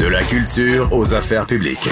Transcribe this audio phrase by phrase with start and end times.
[0.00, 1.90] De la culture aux affaires publiques.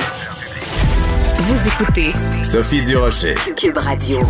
[1.40, 2.08] Vous écoutez
[2.42, 3.34] Sophie Durocher.
[3.54, 4.20] Cube Radio.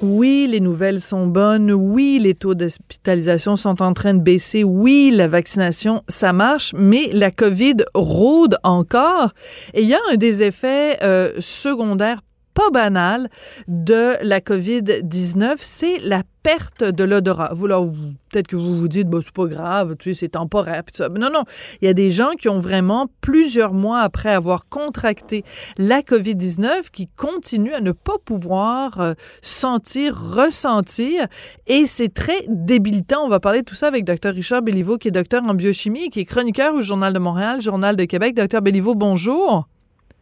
[0.00, 1.72] Oui, les nouvelles sont bonnes.
[1.72, 4.64] Oui, les taux d'hospitalisation sont en train de baisser.
[4.64, 9.34] Oui, la vaccination, ça marche, mais la COVID rôde encore.
[9.74, 12.22] Et il y a un des effets euh, secondaires
[12.60, 13.30] pas banal
[13.68, 17.54] de la COVID-19, c'est la perte de l'odorat.
[17.54, 17.82] Vous, là,
[18.30, 20.82] peut-être que vous vous dites, bah, c'est pas grave, tu sais, c'est temporaire.
[20.92, 21.08] ça.
[21.08, 21.44] non, non.
[21.80, 25.42] Il y a des gens qui ont vraiment, plusieurs mois après avoir contracté
[25.78, 31.28] la COVID-19, qui continuent à ne pas pouvoir euh, sentir, ressentir.
[31.66, 33.24] Et c'est très débilitant.
[33.24, 34.34] On va parler de tout ça avec Dr.
[34.34, 37.96] Richard Béliveau, qui est docteur en biochimie qui est chroniqueur au Journal de Montréal, Journal
[37.96, 38.34] de Québec.
[38.34, 39.66] Docteur Béliveau, bonjour.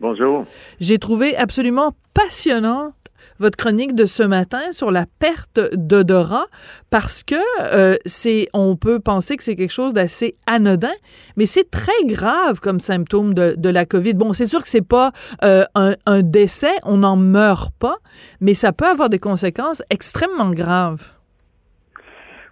[0.01, 0.47] Bonjour.
[0.81, 2.95] J'ai trouvé absolument passionnante
[3.39, 6.47] votre chronique de ce matin sur la perte d'odorat
[6.91, 10.93] parce que euh, c'est on peut penser que c'est quelque chose d'assez anodin
[11.37, 14.15] mais c'est très grave comme symptôme de, la COVID.
[14.15, 15.13] Bon, c'est sûr que c'est pas
[15.45, 17.97] euh, un décès, on n'en meurt pas,
[18.41, 21.18] mais ça peut avoir des conséquences extrêmement graves.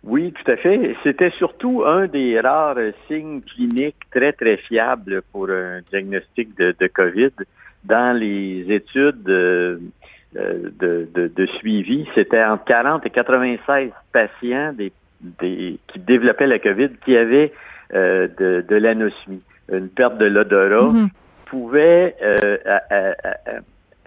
[0.06, 0.94] Oui, tout à fait.
[1.02, 2.76] C'était surtout un des rares
[3.08, 7.32] signes cliniques très, très fiables pour un diagnostic de, COVID
[7.84, 9.76] dans les études euh,
[10.34, 12.08] de, de, suivi.
[12.14, 17.52] C'était entre 40 et 96 patients des, des, qui développaient la COVID qui avaient
[17.92, 21.08] euh, de, de l'anosmie, une perte de l'odorat, mm-hmm.
[21.46, 22.58] pouvait euh,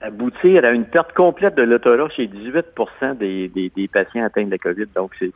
[0.02, 2.66] aboutir à une perte complète de l'odorat chez 18
[3.19, 4.88] des, des, des, patients atteints de la COVID.
[4.95, 5.31] Donc, c'est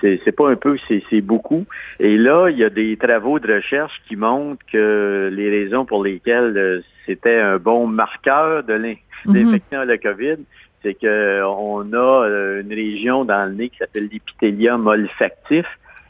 [0.00, 1.64] c'est pas un peu, c'est beaucoup.
[1.98, 6.04] Et là, il y a des travaux de recherche qui montrent que les raisons pour
[6.04, 8.96] lesquelles euh, c'était un bon marqueur de mhm.
[9.26, 10.36] l'infection à la COVID,
[10.82, 15.66] c'est qu'on a euh, une région dans le nez qui s'appelle l'épithélium olfactif.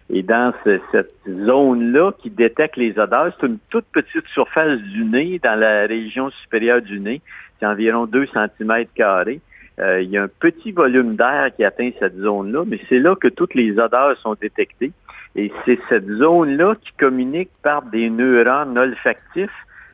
[0.08, 0.52] Et dans
[0.92, 5.86] cette zone-là qui détecte les odeurs, c'est une toute petite surface du nez dans la
[5.86, 7.20] région supérieure du nez
[7.58, 9.40] c'est environ 2 cm carrés.
[9.78, 13.14] Euh, il y a un petit volume d'air qui atteint cette zone-là, mais c'est là
[13.14, 14.92] que toutes les odeurs sont détectées.
[15.34, 19.50] Et c'est cette zone-là qui communique par des neurones olfactifs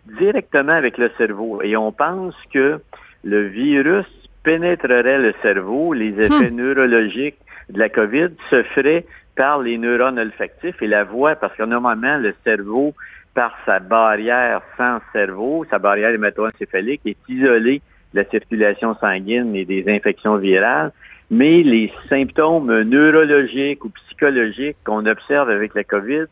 [0.07, 1.61] directement avec le cerveau.
[1.63, 2.81] Et on pense que
[3.25, 4.07] le virus
[4.45, 6.57] pénétrerait le cerveau, les effets hmm.
[6.57, 7.39] neurologiques
[7.71, 9.05] de la COVID se feraient
[9.37, 12.95] par les neurones olfactifs et la voix, parce que normalement, le cerveau
[13.35, 17.81] par sa barrière sans cerveau, sa barrière hémato-encéphalique est isolée
[18.13, 20.93] de la circulation sanguine et des infections virales,
[21.31, 26.27] mais les symptômes neurologiques ou psychologiques qu'on observe avec la COVID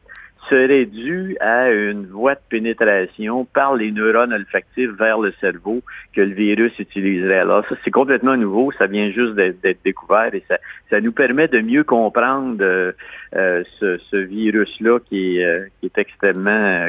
[0.48, 5.82] serait dû à une voie de pénétration par les neurones olfactifs vers le cerveau
[6.14, 7.40] que le virus utiliserait.
[7.40, 10.58] Alors ça, c'est complètement nouveau, ça vient juste d'être découvert et ça,
[10.88, 12.92] ça nous permet de mieux comprendre euh,
[13.36, 16.88] euh, ce, ce virus-là qui, euh, qui est extrêmement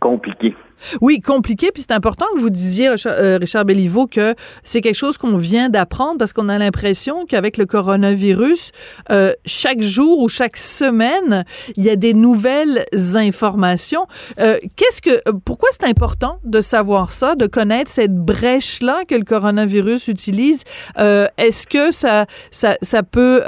[0.00, 0.54] compliqué.
[1.00, 1.70] Oui, compliqué.
[1.72, 5.68] Puis c'est important que vous disiez, euh, Richard Béliveau, que c'est quelque chose qu'on vient
[5.68, 8.72] d'apprendre parce qu'on a l'impression qu'avec le coronavirus,
[9.10, 11.44] euh, chaque jour ou chaque semaine,
[11.76, 12.84] il y a des nouvelles
[13.14, 14.06] informations.
[14.38, 19.24] Euh, qu'est-ce que, pourquoi c'est important de savoir ça, de connaître cette brèche-là que le
[19.24, 20.62] coronavirus utilise?
[20.96, 23.42] Est-ce que ça, ça, ça peut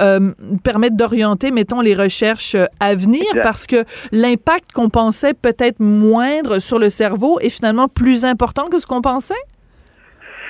[0.62, 3.24] permettre d'orienter, mettons, les recherches à venir?
[3.42, 8.78] Parce que l'impact qu'on pensait peut-être moindre sur le cerveau est finalement plus important que
[8.78, 9.34] ce qu'on pensait?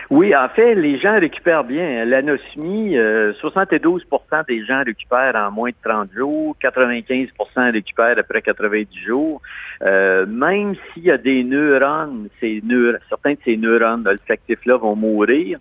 [0.09, 2.05] Oui, en fait, les gens récupèrent bien.
[2.05, 9.01] L'anosmie, 72% euh, des gens récupèrent en moins de 30 jours, 95% récupèrent après 90
[9.01, 9.43] jours.
[9.83, 12.63] Euh, même s'il y a des neurones, ces
[13.09, 15.59] certains de ces neurones olfactifs-là vont mourir,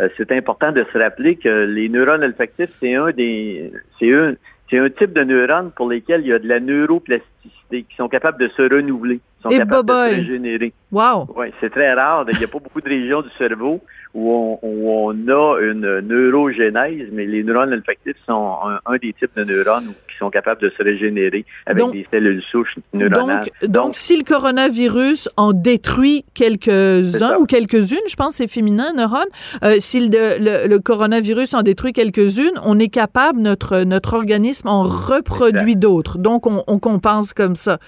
[0.00, 4.34] euh, c'est important de se rappeler que les neurones olfactifs, c'est un des, c'est un,
[4.68, 8.08] c'est un type de neurones pour lesquels il y a de la neuroplasticité, qui sont
[8.08, 10.72] capables de se renouveler sont Et capables de se régénérer.
[10.90, 11.28] Wow!
[11.36, 12.24] Oui, c'est très rare.
[12.32, 13.80] Il n'y a pas beaucoup de régions du cerveau
[14.14, 19.92] où on, a une neurogénèse, mais les neurones olfactifs sont un, des types de neurones
[20.08, 23.44] qui sont capables de se régénérer avec des cellules souches neuronales.
[23.62, 28.92] Donc, donc, si le coronavirus en détruit quelques-uns ou quelques-unes, je pense que c'est féminin,
[28.94, 29.24] neurones,
[29.64, 34.84] euh, si le, le, coronavirus en détruit quelques-unes, on est capable, notre, notre organisme en
[34.84, 36.18] reproduit d'autres.
[36.18, 37.78] Donc, on, on compense comme ça.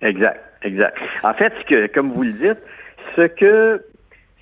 [0.00, 0.98] Exact, exact.
[1.22, 2.58] En fait, ce que, comme vous le dites,
[3.16, 3.82] ce que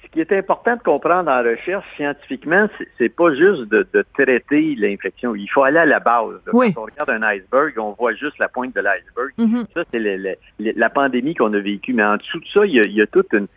[0.08, 2.66] ce qui est important de comprendre en recherche scientifiquement,
[2.96, 5.34] c'est pas juste de, traiter l'infection.
[5.34, 6.40] Il faut aller à la base.
[6.46, 9.32] Quand on regarde un iceberg, on voit juste la pointe de l'iceberg.
[9.38, 9.66] Mm-hmm.
[9.74, 11.92] Ça, c'est la pandémie qu'on a vécue.
[11.92, 13.48] Mais en dessous de ça, il y a, toute une,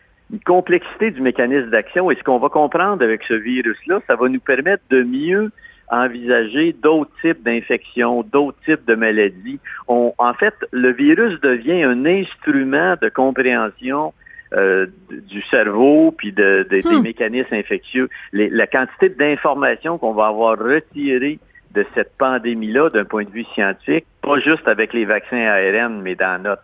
[0.46, 2.12] complexité du mécanisme d'action.
[2.12, 5.52] Et ce qu'on va comprendre avec ce virus-là, ça va nous permettre de mieux
[5.92, 9.60] envisager d'autres types d'infections, d'autres types de maladies.
[9.88, 14.14] On, en fait, le virus devient un instrument de compréhension
[14.54, 17.02] euh, du cerveau puis de, des Hmm.
[17.04, 18.10] mécanismes infectieux.
[18.34, 21.40] Les- la quantité d'informations qu'on va avoir retirées
[21.74, 26.16] de cette pandémie-là d'un point de vue scientifique, pas juste avec les vaccins ARN, mais
[26.16, 26.64] dans notre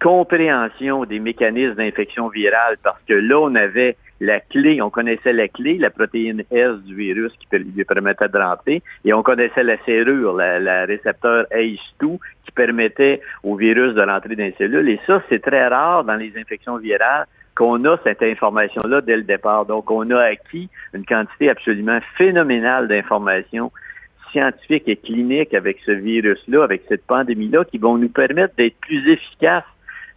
[0.00, 5.48] compréhension des mécanismes d'infection virale, parce que là, on avait la clé, on connaissait la
[5.48, 9.76] clé, la protéine S du virus qui lui permettait de rentrer, et on connaissait la
[9.84, 14.88] serrure, la, la récepteur ACE2 qui permettait au virus de rentrer dans les cellules.
[14.88, 19.22] Et ça, c'est très rare dans les infections virales qu'on a cette information-là dès le
[19.22, 19.66] départ.
[19.66, 23.70] Donc, on a acquis une quantité absolument phénoménale d'informations
[24.30, 29.08] scientifiques et cliniques avec ce virus-là, avec cette pandémie-là, qui vont nous permettre d'être plus
[29.08, 29.62] efficaces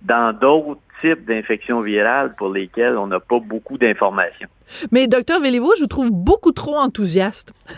[0.02, 4.48] dans d'autres types d'infections virales pour lesquelles on n'a pas beaucoup d'informations.
[4.92, 7.54] Mais docteur Véliveau, je vous trouve beaucoup trop enthousiaste.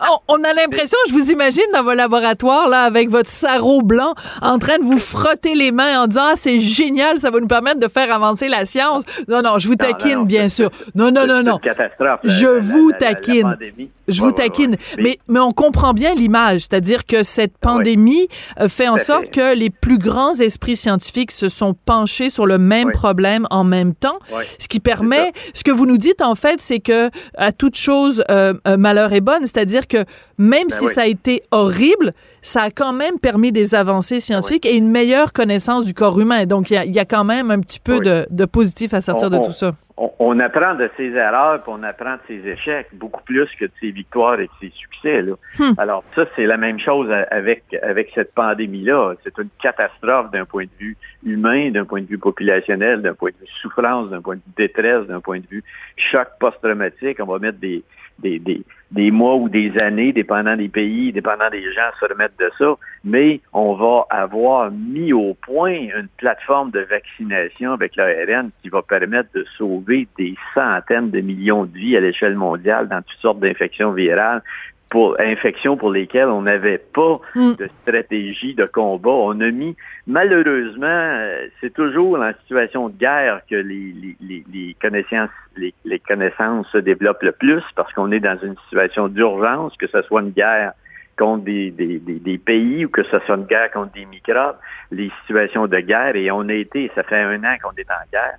[0.00, 4.14] on, on a l'impression, je vous imagine dans vos laboratoires là avec votre sarrau blanc
[4.42, 7.46] en train de vous frotter les mains en disant ah c'est génial, ça va nous
[7.46, 9.02] permettre de faire avancer la science.
[9.28, 10.70] Non non, je vous non, taquine non, bien sûr.
[10.94, 11.54] Non non non non.
[11.54, 12.20] une catastrophe.
[12.24, 13.56] Je la- vous la- taquine.
[13.60, 14.32] Je Ouais, vous ouais, ouais.
[14.48, 18.28] taquine, Mais- mais, on comprend bien l'image, c'est-à-dire que cette pandémie
[18.58, 19.30] euh, fait en sorte fait.
[19.32, 21.74] que les plus grands esprits scientifiques se sont
[22.06, 22.92] sur le même Oui.
[22.92, 24.18] problème en même temps,
[24.58, 28.22] ce qui permet, ce que vous nous dites en fait, c'est que à toute chose
[28.30, 30.04] euh, euh, malheur est bonne, c'est-à-dire que
[30.38, 30.94] même si Ben oui.
[30.94, 32.12] ça a été horrible,
[32.42, 36.46] ça a quand même permis des avancées scientifiques et une meilleure connaissance du corps humain.
[36.46, 38.94] Donc il y a, il y a quand même un petit peu de, de positif
[38.94, 39.72] à sortir On- de tout ça.
[39.98, 43.64] On, on apprend de ses erreurs, puis on apprend de ses échecs, beaucoup plus que
[43.64, 45.22] de ses victoires et de ses succès.
[45.22, 45.34] Là.
[45.58, 45.72] Hmm.
[45.76, 49.14] Alors ça, c'est la même chose avec, avec cette pandémie-là.
[49.24, 53.30] C'est une catastrophe d'un point de vue humain, d'un point de vue populationnel, d'un point
[53.30, 55.64] de vue souffrance, d'un point de vue détresse, d'un point de vue
[55.96, 57.18] choc post-traumatique.
[57.20, 57.82] On va mettre des,
[58.18, 62.34] des, des, des mois ou des années, dépendant des pays, dépendant des gens, se remettre
[62.38, 62.76] de ça.
[63.04, 68.82] Mais on va avoir mis au point une plateforme de vaccination avec l'ARN qui va
[68.82, 73.40] permettre de sauver des centaines de millions de vies à l'échelle mondiale dans toutes sortes
[73.40, 74.42] d'infections virales
[74.90, 77.54] pour infections pour lesquelles on n'avait pas Mm.
[77.54, 79.10] de stratégie de combat.
[79.10, 79.76] On a mis,
[80.06, 85.74] malheureusement, euh, c'est toujours en situation de guerre que les, les, les, les connaissances, les,
[85.84, 90.02] les connaissances se développent le plus parce qu'on est dans une situation d'urgence, que ce
[90.02, 90.72] soit une guerre
[91.18, 94.56] contre des, des, des, des pays ou que ce soit une guerre contre des microbes,
[94.92, 98.04] les situations de guerre, et on a été, ça fait un an qu'on est en
[98.12, 98.36] guerre,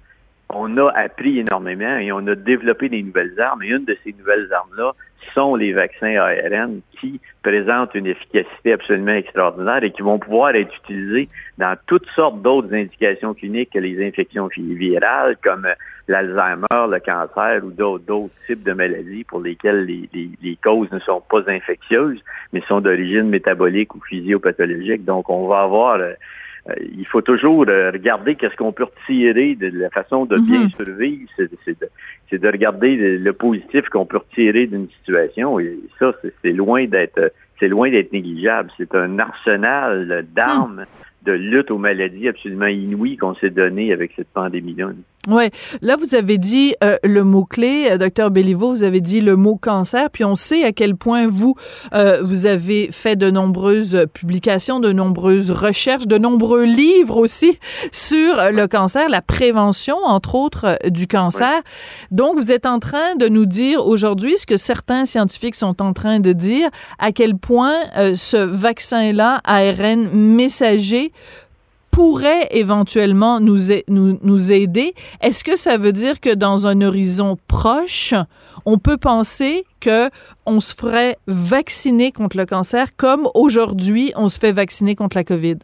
[0.50, 3.63] on a appris énormément et on a développé des nouvelles armes.
[3.63, 4.94] Et une de ces nouvelles armes-là
[5.34, 10.75] sont les vaccins ARN qui présentent une efficacité absolument extraordinaire et qui vont pouvoir être
[10.84, 15.68] utilisés dans toutes sortes d'autres indications cliniques que les infections vi- virales comme
[16.07, 21.44] l'Alzheimer, le cancer ou d'autres types de maladies pour lesquelles les, causes ne sont pas
[21.48, 25.06] infectieuses, mais sont d'origine métabolique ou physiopathologique.
[25.06, 26.13] Donc, on va avoir euh,
[26.97, 30.69] il faut toujours euh, regarder qu'est-ce qu'on peut retirer de la façon de bien Mhm.
[30.71, 31.29] survivre.
[31.35, 31.88] C'est c'est de,
[32.29, 35.59] c'est de regarder le, positif qu'on peut retirer d'une situation.
[35.59, 36.13] Et ça,
[36.44, 37.29] c'est- loin d'être euh,
[37.59, 38.69] c'est loin d'être négligeable.
[38.77, 40.85] C'est un arsenal euh, d'armes
[41.25, 44.91] de lutte aux maladies absolument inouï qu'on s'est donné avec cette pandémie-là.
[45.27, 45.51] Ouais,
[45.81, 49.36] là vous avez dit euh, le mot clé, euh, docteur Béliveau, vous avez dit le
[49.36, 51.56] mot cancer, puis on sait à quel point vous
[51.94, 57.60] euh, vous avez fait de nombreuses publications, de nombreuses recherches, de nombreux livres aussi
[57.91, 61.63] sur euh, le cancer, la prévention entre autres euh, du cancer.
[62.12, 65.91] Donc vous êtes en train de nous dire aujourd'hui ce que certains scientifiques sont en
[65.91, 71.12] train de dire, à quel point euh, ce vaccin-là ARN messager
[71.91, 74.93] pourrait éventuellement nous, nous, nous aider.
[75.22, 78.13] Est-ce que ça veut dire que dans un horizon proche,
[78.65, 80.10] on peut penser que
[80.46, 85.24] on se ferait vacciner contre le cancer comme aujourd'hui on se fait vacciner contre la
[85.24, 85.58] COVID?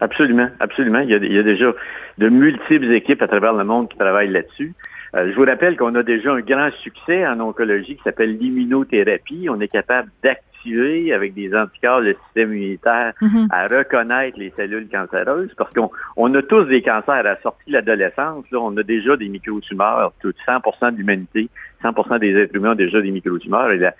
[0.00, 1.00] Absolument, absolument.
[1.00, 1.72] Il y, a, il y a déjà
[2.18, 4.74] de multiples équipes à travers le monde qui travaillent là-dessus.
[5.14, 9.48] Euh, je vous rappelle qu'on a déjà un grand succès en oncologie qui s'appelle l'immunothérapie.
[9.50, 13.48] On est capable d'activer avec des anticorps le système immunitaire Mhm.
[13.50, 17.68] à reconnaître les cellules cancéreuses parce qu'on on a tous des cancers à la sortie
[17.68, 18.44] de l'adolescence.
[18.52, 20.12] On a déjà des microtumeurs.
[20.20, 21.48] Tout 100 de l'humanité,
[21.82, 23.70] 100% des êtres humains ont déjà des microtumeurs.
[23.72, 23.94] Et la-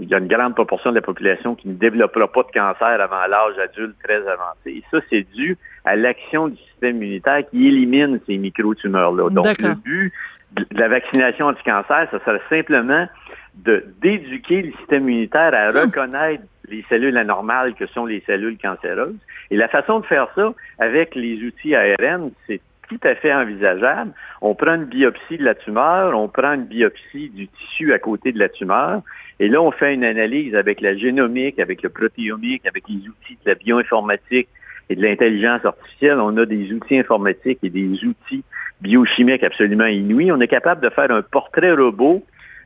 [0.00, 3.00] il y a une grande proportion de la population qui ne développera pas de cancer
[3.00, 4.66] avant l'âge adulte très avancé.
[4.66, 9.30] Et ça, c'est dû à l'action du système immunitaire qui élimine ces microtumeurs-là.
[9.30, 10.12] Donc, le but
[10.52, 13.08] de la vaccination anti-cancer, ça serait simplement
[13.54, 19.16] de d'éduquer le système immunitaire à reconnaître les cellules anormales que sont les cellules cancéreuses.
[19.50, 24.12] Et la façon de faire ça avec les outils ARN, c'est tout à fait envisageable.
[24.40, 28.32] On prend une biopsie de la tumeur, on prend une biopsie du tissu à côté
[28.32, 29.02] de la tumeur,
[29.38, 33.38] et là, on fait une analyse avec la génomique, avec le protéomique, avec les outils
[33.44, 34.48] de la bioinformatique
[34.88, 36.18] et de l'intelligence artificielle.
[36.20, 38.44] On a des outils informatiques et des outils
[38.80, 40.32] biochimiques absolument inouïs.
[40.32, 42.24] On est capable de faire un portrait robot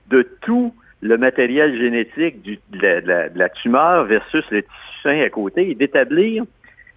[0.08, 5.74] de tout le matériel génétique de, la, tumeur versus le tissu sain à côté et
[5.74, 6.44] d'établir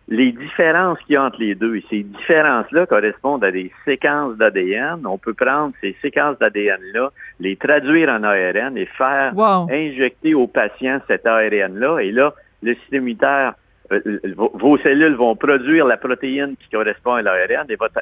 [0.10, 1.78] les différences qu'il y a entre les deux.
[1.78, 5.06] Et ces différences-là correspondent à des séquences d'ADN.
[5.06, 9.34] On peut prendre ces séquences d'ADN-là, les traduire en ARN et faire
[9.72, 12.00] injecter au patient cet ARN-là.
[12.00, 13.54] Et là, le système immunitaire
[14.36, 18.02] vos cellules vont produire la protéine qui correspond à l'ARN et votre,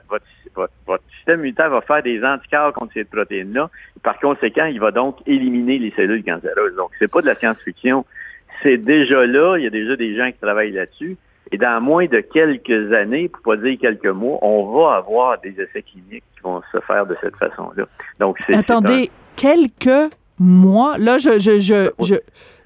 [1.17, 3.69] système immunitaire va faire des anticorps contre cette protéine-là.
[4.03, 6.75] Par conséquent, il va donc éliminer les cellules cancéreuses.
[6.75, 8.05] Donc, c'est pas de la science-fiction.
[8.61, 9.57] C'est déjà là.
[9.57, 11.17] Il y a déjà des gens qui travaillent là-dessus.
[11.51, 15.50] Et dans moins de quelques années, pour pas dire quelques mois, on va avoir des
[15.59, 17.85] essais cliniques qui vont se faire de cette façon-là.
[18.19, 18.55] Donc, c'est.
[18.55, 20.97] Attendez, quelques mois?
[20.97, 22.15] Là, je, je, je, je,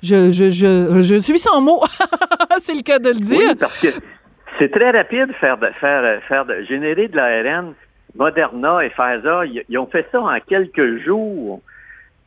[0.02, 1.84] je, je, je, je suis sans mots.
[2.60, 3.50] c'est le cas de le dire.
[3.50, 3.88] Oui, parce que
[4.60, 7.74] c'est très rapide faire de, faire, faire de, générer de l'ARN.
[8.16, 11.62] Moderna et Pfizer, ils, ont fait ça en quelques jours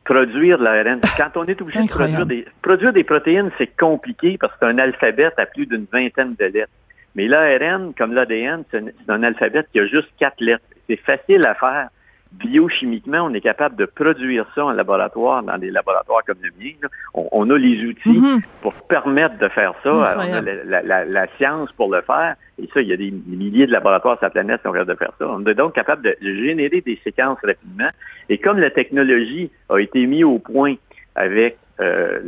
[0.05, 1.01] produire de l'ARN.
[1.17, 4.67] Quand on est obligé de produire des, produire des protéines, c'est compliqué parce que c'est
[4.67, 6.73] un alphabet à plus d'une vingtaine de lettres.
[7.15, 10.65] Mais l'ARN, comme l'ADN, c'est un alphabet qui a juste quatre lettres.
[10.89, 11.89] C'est facile à faire
[12.33, 16.75] biochimiquement, on est capable de produire ça en laboratoire, dans des laboratoires comme le mien.
[17.15, 18.43] On, a les outils mm-hmm.
[18.63, 19.93] pour permettre de faire ça.
[19.93, 22.37] on a la, science pour le faire.
[22.61, 24.93] Et ça, il y a des, milliers de laboratoires sur la planète qui sont capables
[24.93, 25.27] de faire ça.
[25.29, 27.89] On est donc capable de générer des séquences rapidement.
[28.29, 30.75] Et comme la technologie a été mise au point
[31.15, 32.19] avec euh,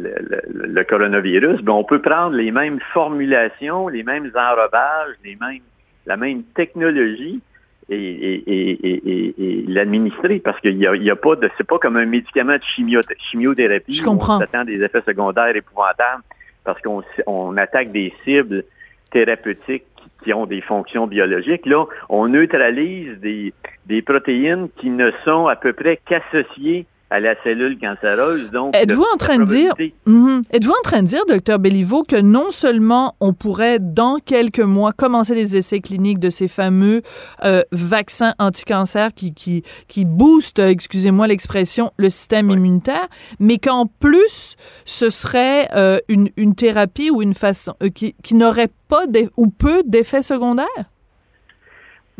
[0.48, 5.62] le, coronavirus, ben on peut prendre les mêmes formulations, les mêmes enrobages, les mêmes,
[6.06, 7.42] la même technologie
[7.90, 12.56] et, l'administrer parce qu'il n'y a, y a, pas de c'est pas comme un médicament
[12.56, 14.36] de chimio, chimiothérapie Je comprends.
[14.36, 16.22] on s'attend des effets secondaires épouvantables
[16.64, 18.64] parce qu'on on attaque des cibles
[19.10, 19.84] thérapeutiques
[20.22, 21.66] qui, ont des fonctions biologiques.
[21.66, 23.52] Là, on neutralise des,
[23.86, 28.50] des protéines qui ne sont à peu près qu'associées à la cellule cancéreuse.
[28.50, 29.74] Donc, êtes-vous en train de dire,
[30.06, 30.42] mhm.
[30.52, 34.92] êtes-vous en train de dire, docteur Belliveau, que non seulement on pourrait dans quelques mois
[34.92, 37.02] commencer des essais cliniques de ces fameux
[37.44, 44.56] euh, vaccins anti-cancer qui qui qui boostent, excusez-moi l'expression, le système immunitaire, mais qu'en plus
[44.84, 49.04] ce serait euh, une, une thérapie ou une façon euh, qui, qui n'aurait pas
[49.36, 50.66] ou peu d'effets secondaires?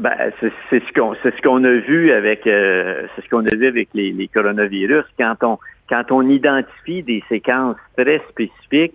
[0.00, 3.54] Ben, c'est ce qu'on c'est ce qu'on a vu avec euh, c'est ce qu'on a
[3.54, 5.04] vu avec les, les, coronavirus.
[5.18, 5.58] Quand on
[5.90, 8.94] quand on identifie des séquences très spécifiques,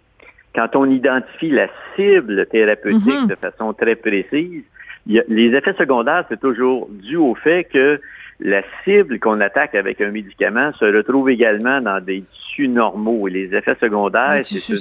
[0.56, 3.28] quand on identifie la cible thérapeutique mm-hmm.
[3.28, 4.64] de façon très précise,
[5.06, 8.02] les effets secondaires c'est toujours dû au fait que
[8.40, 13.28] la cible qu'on attaque avec un médicament se retrouve également dans des tissus normaux.
[13.28, 14.76] Et les effets secondaires c'est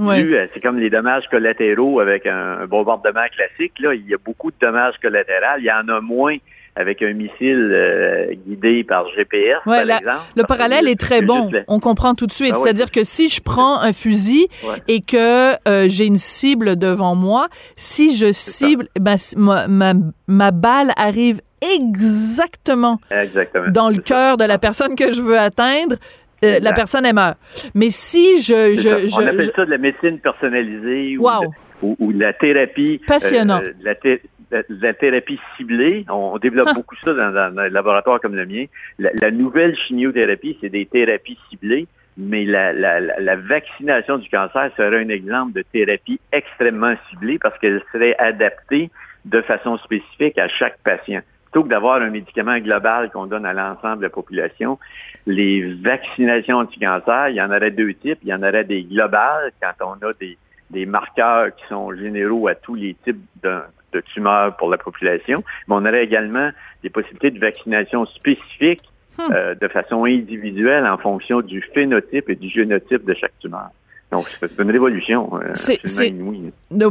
[0.00, 3.74] euh, c'est comme les dommages collatéraux avec un, bombardement classique.
[3.80, 5.58] Là, il y a beaucoup de dommages collatéraux.
[5.58, 6.36] Il y en a moins
[6.76, 10.08] avec un missile euh, guidé par GPS, par exemple.
[10.36, 11.50] Le parallèle est très bon.
[11.68, 12.54] On comprend tout de suite.
[12.56, 14.48] Ah C'est-à-dire que si je prends un fusil
[14.88, 17.46] et que euh, j'ai une cible devant moi,
[17.76, 19.92] si je cible, ben, ma, ma,
[20.26, 23.70] ma, balle arrive exactement, exactement.
[23.70, 25.96] dans le cœur de la personne que je veux atteindre,
[26.44, 27.38] euh, la personne est meurt.
[27.74, 28.76] Mais si je...
[28.76, 33.00] je, On appelle ça de la médecine personnalisée ou, de, ou, la thérapie...
[33.02, 33.60] Euh, Passionnant.
[33.80, 36.04] la, thérapie ciblée.
[36.08, 36.74] On, développe ah.
[36.74, 38.66] beaucoup ça dans, un laboratoire comme le mien.
[38.98, 41.86] La, nouvelle chimiothérapie, c'est des thérapies ciblées,
[42.16, 47.82] mais la, la, vaccination du cancer serait un exemple de thérapie extrêmement ciblée parce qu'elle
[47.92, 48.90] serait adaptée
[49.24, 51.22] de façon spécifique à chaque patient
[51.54, 54.76] plutôt que d'avoir un médicament global qu'on donne à l'ensemble de la population,
[55.24, 58.18] les vaccinations anti-cancer, il y en aurait deux types.
[58.24, 60.36] Il y en aurait des globales quand on a des,
[60.70, 63.60] des marqueurs qui sont généraux à tous les types de,
[63.92, 65.44] de tumeurs pour la population.
[65.68, 66.50] Mais on aurait également
[66.82, 69.32] des possibilités de vaccination spécifiques hmm.
[69.32, 73.70] euh, de façon individuelle en fonction du phénotype et du génotype de chaque tumeur.
[74.14, 75.28] Donc, c'est une révolution.
[75.34, 75.80] Euh, c'est,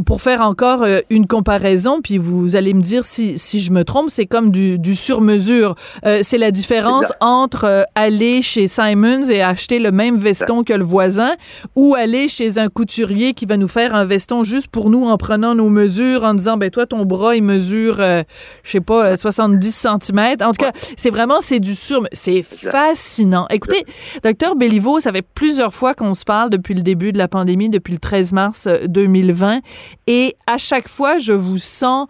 [0.06, 3.86] pour faire encore euh, une comparaison, puis vous allez me dire si, si je me
[3.86, 5.75] trompe, c'est comme du, du sur-mesure.
[6.06, 10.84] Euh, c'est la différence entre aller chez Simons et acheter le même veston que le
[10.84, 11.32] voisin
[11.77, 15.15] ou aller chez un couturier qui va nous faire un veston juste pour nous en
[15.15, 18.24] prenant nos mesures, en disant, ben toi, ton bras, il mesure, je
[18.65, 20.20] sais pas, 70 cm.
[20.42, 22.06] En tout cas, c'est vraiment, c'est du sur...
[22.12, 23.48] C'est fascinant.
[23.50, 23.86] Écoutez,
[24.24, 27.70] docteur Béliveau, ça fait plusieurs fois qu'on se parle depuis le début de la pandémie
[27.70, 29.62] depuis le 13 mars 2020.
[30.08, 32.08] Et à chaque fois, je vous sens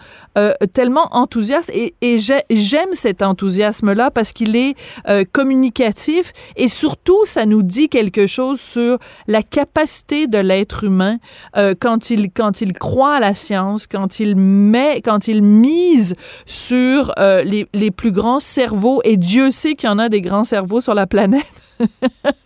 [0.73, 1.93] tellement enthousiaste et,
[2.49, 4.75] j'aime cet enthousiasme-là parce qu'il est
[5.31, 11.17] communicatif et surtout, ça nous dit quelque chose sur la capacité de l'être humain
[11.79, 17.13] quand il quand il croit à la science, quand il met, quand il mise sur
[17.17, 20.81] les, les plus grands cerveaux, et Dieu sait qu'il y en a des grands cerveaux
[20.81, 21.45] sur la planète.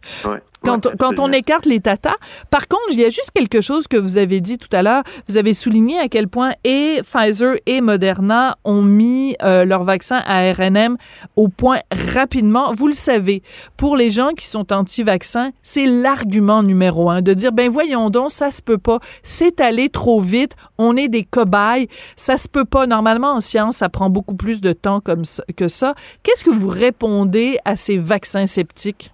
[0.64, 2.16] Quand, on écarte les tatas.
[2.50, 5.04] Par contre, il y a juste quelque chose que vous avez dit tout à l'heure.
[5.30, 10.22] Vous avez souligné à quel point et Pfizer et Moderna ont mis euh, leur vaccin
[10.26, 10.98] à RNM
[11.36, 12.74] au point rapidement.
[12.74, 13.44] Vous le savez,
[13.78, 18.32] pour les gens qui sont anti-vaccins, c'est l'argument numéro un de dire, ben voyons donc,
[18.32, 19.00] ça se peut pas.
[19.24, 20.56] C'est allé trop vite.
[20.78, 21.88] On est des cobayes.
[22.16, 22.88] Ça se peut pas.
[22.88, 25.24] Normalement, en science, ça prend beaucoup plus de temps comme
[25.56, 25.94] que ça.
[26.24, 29.12] Qu'est-ce que vous répondez à ces vaccins sceptiques?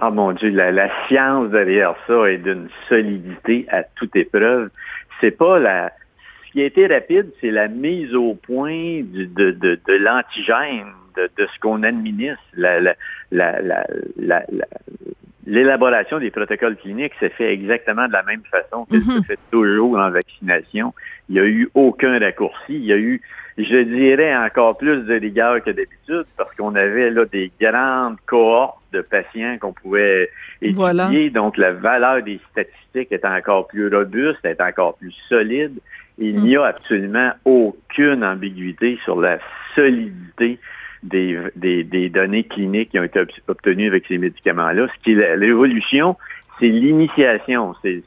[0.00, 4.70] Ah mon Dieu, la, science derrière ça est d'une solidité à toute épreuve.
[5.20, 5.92] C'est pas la.
[6.46, 11.30] Ce qui a été rapide, c'est la mise au point de, de, de, l'antigène, de,
[11.36, 12.42] de, ce qu'on administre.
[12.54, 12.94] La, la,
[13.30, 13.84] la,
[15.46, 19.16] l'élaboration des protocoles cliniques s'est fait exactement de la même façon que mm-hmm.
[19.18, 20.92] se fait toujours en vaccination.
[21.28, 22.74] Il n'y a eu aucun raccourci.
[22.74, 23.22] Il y a eu,
[23.56, 28.78] je dirais, encore plus de rigueur que d'habitude parce qu'on avait là des grandes cohortes
[28.92, 31.30] de patients qu'on pouvait étudier.
[31.30, 35.78] Donc, la valeur des statistiques est encore plus robuste, est encore plus solide.
[36.18, 36.64] Il n'y a mm.
[36.64, 39.38] absolument aucune ambiguïté sur la
[39.74, 40.58] solidité
[41.06, 44.88] des, des, données cliniques qui ont été obtenues avec ces médicaments-là.
[44.88, 46.16] Ce qui est l'évolution,
[46.58, 48.02] c'est l'initiation, c'est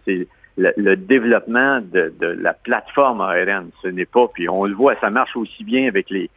[0.58, 3.70] le, développement de, de, la plateforme ARN.
[3.82, 6.30] Ce n'est pas, puis on le voit, ça marche aussi bien avec les,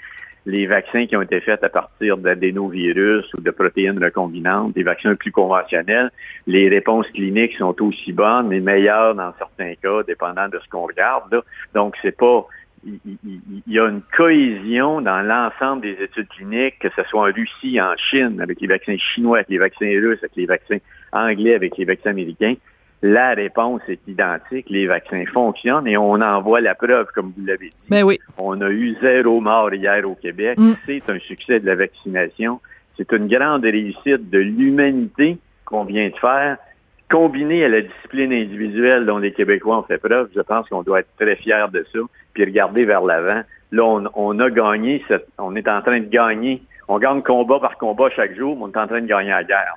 [0.47, 5.15] les vaccins qui ont été faits à partir d'adénovirus ou de protéines recombinantes, des vaccins
[5.15, 6.11] plus conventionnels,
[6.47, 10.87] les réponses cliniques sont aussi bonnes, mais meilleures dans certains cas, dépendant de ce qu'on
[10.87, 11.33] regarde.
[11.33, 11.43] Là.
[11.75, 12.47] Donc, c'est pas
[12.85, 17.81] il, y a une cohésion dans l'ensemble des études cliniques, que ce soit en Russie,
[17.81, 20.79] en Chine, avec les vaccins chinois, avec les vaccins russes, avec les vaccins
[21.13, 22.55] anglais, avec les vaccins américains
[23.03, 27.45] la réponse est identique, les vaccins fonctionnent et on en voit la preuve, comme vous
[27.45, 27.89] l'avez dit.
[27.89, 28.21] Ben oui.
[28.39, 30.57] On a eu zéro mort hier au Québec.
[30.57, 30.75] Mm.
[30.87, 32.61] C'est un succès de la vaccination.
[32.97, 36.59] C'est une grande réussite de l'humanité qu'on vient de faire,
[37.13, 40.31] combinée à la discipline individuelle dont les Québécois ont fait preuve.
[40.35, 41.99] Je pense qu'on doit être très fiers de ça,
[42.33, 43.43] puis regarder vers l'avant.
[43.71, 45.05] Là, on, on a gagné,
[45.39, 46.63] on est en train de gagner.
[46.89, 49.45] On gagne combat par combat chaque jour, mais on est en train de gagner la
[49.45, 49.77] guerre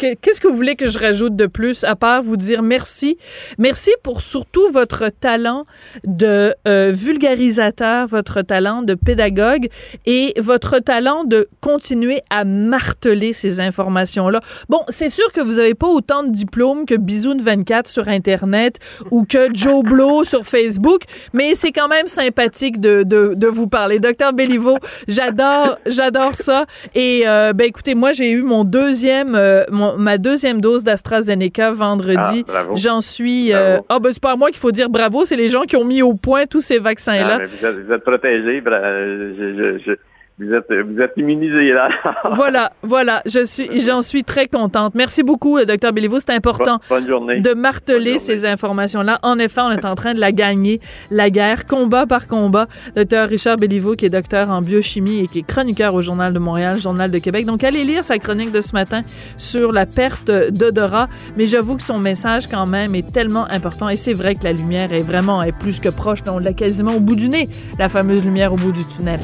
[0.00, 3.18] qu'est-ce que vous voulez que je rajoute de plus à part vous dire merci?
[3.58, 5.64] Merci pour surtout votre talent
[6.04, 9.68] de euh, vulgarisateur, votre talent de pédagogue
[10.06, 14.40] et votre talent de continuer à marteler ces informations-là.
[14.68, 18.78] Bon, c'est sûr que vous n'avez pas autant de diplômes que Bisoun 24 sur Internet
[19.10, 23.66] ou que Joe Blow sur Facebook, mais c'est quand même sympathique de, de, de vous
[23.66, 23.98] parler.
[23.98, 26.66] Docteur Béliveau, j'adore, j'adore ça.
[26.94, 31.70] Et euh, ben écoutez, moi j'ai eu mon deuxième, euh, mon, ma deuxième dose d'AstraZeneca
[31.70, 32.44] vendredi.
[32.48, 33.52] Ah, J'en suis.
[33.52, 35.84] Euh, ah, ben, c'est pas moi qu'il faut dire bravo, c'est les gens qui ont
[35.84, 37.38] mis au point tous ces vaccins-là.
[37.40, 38.62] Ah, vous, êtes, vous, êtes, protégés.
[38.64, 39.92] Je, je,
[40.40, 41.90] vous êtes, vous êtes immunisé là.
[42.32, 43.22] voilà, voilà.
[43.26, 44.94] Je suis, j'en suis très contente.
[44.94, 46.18] Merci beaucoup, euh, docteur Béliveau.
[46.18, 49.18] C'est important de marteler ces informations-là.
[49.22, 52.66] En effet, on est en train de la gagner, la guerre, combat par combat.
[52.96, 56.38] Docteur Richard Béliveau, qui est docteur en biochimie et qui est chroniqueur au Journal de
[56.38, 57.44] Montréal, Journal de Québec.
[57.44, 59.02] Donc, allez lire sa chronique de ce matin
[59.36, 61.08] sur la perte d'odorat.
[61.36, 63.90] Mais j'avoue que son message, quand même, est tellement important.
[63.90, 66.20] Et c'est vrai que la lumière est vraiment est plus que proche.
[66.30, 67.48] On l'a quasiment au bout du nez,
[67.78, 69.20] la fameuse lumière au bout du tunnel.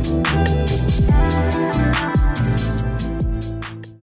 [0.00, 0.87] Thank